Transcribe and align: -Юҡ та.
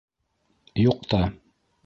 -Юҡ 0.85 1.05
та. 1.13 1.21